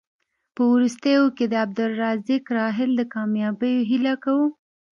په 0.55 0.61
وروستیو 0.73 1.23
کې 1.35 1.45
د 1.47 1.53
عبدالرزاق 1.65 2.43
راحل 2.57 2.89
د 2.95 3.01
کامیابیو 3.13 3.87
هیله 3.89 4.13
کوو. 4.23 4.47